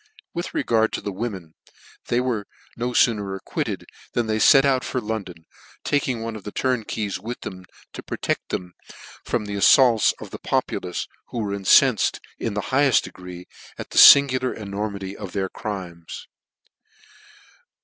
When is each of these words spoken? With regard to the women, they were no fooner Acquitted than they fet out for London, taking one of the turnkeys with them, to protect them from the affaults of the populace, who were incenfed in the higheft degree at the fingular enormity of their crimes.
With 0.33 0.55
regard 0.55 0.91
to 0.93 1.01
the 1.01 1.11
women, 1.11 1.53
they 2.07 2.19
were 2.19 2.47
no 2.75 2.89
fooner 2.89 3.37
Acquitted 3.37 3.85
than 4.13 4.25
they 4.25 4.39
fet 4.39 4.65
out 4.65 4.83
for 4.83 4.99
London, 4.99 5.45
taking 5.83 6.21
one 6.23 6.35
of 6.35 6.43
the 6.43 6.51
turnkeys 6.51 7.19
with 7.19 7.41
them, 7.41 7.65
to 7.93 8.01
protect 8.01 8.49
them 8.49 8.73
from 9.23 9.45
the 9.45 9.53
affaults 9.53 10.15
of 10.19 10.31
the 10.31 10.39
populace, 10.39 11.07
who 11.27 11.37
were 11.37 11.55
incenfed 11.55 12.19
in 12.39 12.55
the 12.55 12.61
higheft 12.73 13.03
degree 13.03 13.45
at 13.77 13.91
the 13.91 13.99
fingular 13.99 14.57
enormity 14.57 15.15
of 15.15 15.33
their 15.33 15.49
crimes. 15.49 16.25